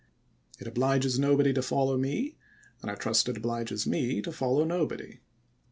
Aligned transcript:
It 0.59 0.65
obliges 0.65 1.19
nobody 1.19 1.53
to 1.53 1.61
follow 1.61 1.95
me, 1.95 2.35
and 2.81 2.89
I 2.89 2.95
trust 2.95 3.29
it 3.29 3.37
obliges 3.37 3.85
me 3.85 4.19
to 4.23 4.31
follow 4.31 4.63
nobody. 4.63 5.19